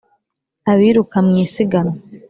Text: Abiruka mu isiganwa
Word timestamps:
Abiruka 0.71 1.17
mu 1.25 1.33
isiganwa 1.45 1.95